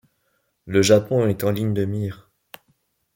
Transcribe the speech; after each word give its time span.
Le 0.65 0.81
Japon 0.81 1.27
est 1.27 1.43
en 1.43 1.51
ligne 1.51 1.75
de 1.75 1.85
mire... 1.85 2.31